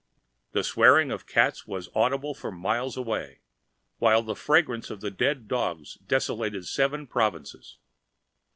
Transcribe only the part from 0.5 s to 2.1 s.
The swearing of the cats was